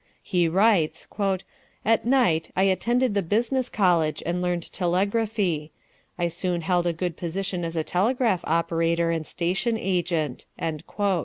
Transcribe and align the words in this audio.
He 0.23 0.47
writes: 0.47 1.07
"At 1.85 2.07
night 2.07 2.49
I 2.57 2.63
attended 2.63 3.13
the 3.13 3.21
Business 3.21 3.69
College, 3.69 4.23
and 4.25 4.41
learned 4.41 4.73
telegraphy. 4.73 5.71
I 6.17 6.27
soon 6.27 6.61
held 6.61 6.87
a 6.87 6.91
good 6.91 7.15
position 7.15 7.63
as 7.63 7.75
a 7.75 7.83
telegraph 7.83 8.41
operator 8.47 9.11
and 9.11 9.27
station 9.27 9.77
agent." 9.77 10.47